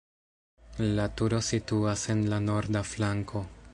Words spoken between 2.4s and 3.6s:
norda flanko.